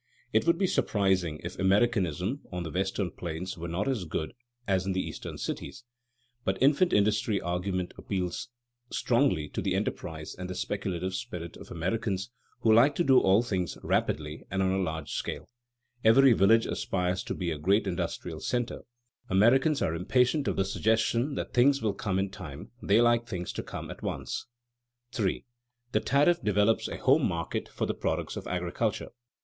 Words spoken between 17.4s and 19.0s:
a great industrial center.